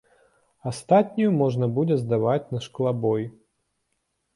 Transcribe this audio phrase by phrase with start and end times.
[0.71, 3.33] Астатнюю можна будзе здаваць на шклабой.